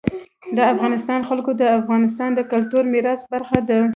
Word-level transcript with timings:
د 0.57 0.57
افغانستان 0.73 1.19
جلکو 1.27 1.51
د 1.61 1.63
افغانستان 1.79 2.29
د 2.35 2.39
کلتوري 2.51 2.87
میراث 2.93 3.21
برخه 3.33 3.59
ده. 3.69 3.79